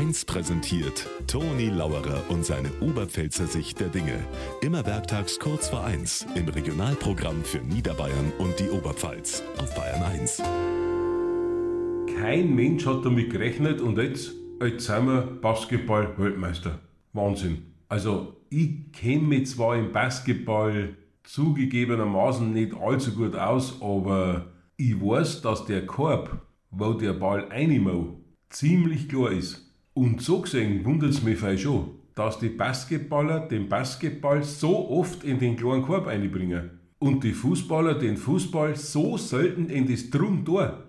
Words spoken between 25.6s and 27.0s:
der Korb, wo